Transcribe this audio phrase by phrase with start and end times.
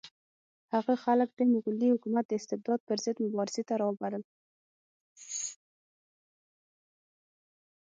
[0.73, 4.23] هغه خلک د مغلي حکومت د استبداد پر ضد مبارزې ته راوبلل.